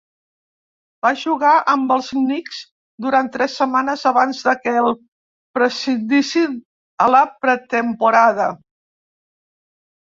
Va 1.05 1.09
jugar 1.23 1.51
amb 1.73 1.93
els 1.95 2.09
Knicks 2.15 2.63
durant 3.07 3.31
tres 3.37 3.59
setmanes 3.61 4.07
abans 4.13 4.41
de 4.49 4.57
que 4.65 4.75
el 4.85 4.91
prescindissin 5.59 6.59
a 7.07 7.11
la 7.17 7.25
pretemporada. 7.45 8.53